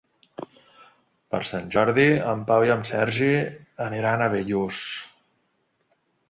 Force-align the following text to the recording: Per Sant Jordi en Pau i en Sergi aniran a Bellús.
Per 1.35 1.41
Sant 1.49 1.67
Jordi 1.75 2.05
en 2.31 2.41
Pau 2.47 2.65
i 2.69 2.71
en 2.77 2.81
Sergi 2.91 3.29
aniran 3.89 4.25
a 4.25 4.31
Bellús. 4.37 4.81